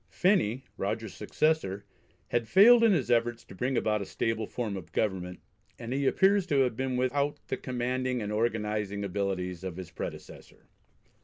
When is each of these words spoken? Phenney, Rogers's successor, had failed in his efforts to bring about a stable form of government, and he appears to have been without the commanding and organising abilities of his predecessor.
Phenney, 0.09 0.63
Rogers's 0.77 1.15
successor, 1.15 1.85
had 2.29 2.47
failed 2.47 2.83
in 2.83 2.91
his 2.91 3.11
efforts 3.11 3.43
to 3.43 3.53
bring 3.53 3.77
about 3.77 4.01
a 4.01 4.05
stable 4.07 4.47
form 4.47 4.75
of 4.75 4.91
government, 4.93 5.39
and 5.77 5.93
he 5.93 6.07
appears 6.07 6.47
to 6.47 6.61
have 6.61 6.75
been 6.75 6.97
without 6.97 7.37
the 7.49 7.57
commanding 7.57 8.19
and 8.19 8.31
organising 8.31 9.03
abilities 9.03 9.63
of 9.63 9.77
his 9.77 9.91
predecessor. 9.91 10.65